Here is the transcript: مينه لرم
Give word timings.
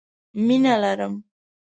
مينه 0.45 0.73
لرم 0.81 1.13